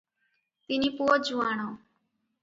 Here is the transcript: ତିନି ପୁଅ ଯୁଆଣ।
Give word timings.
ତିନି 0.69 0.89
ପୁଅ 1.01 1.17
ଯୁଆଣ। 1.29 1.67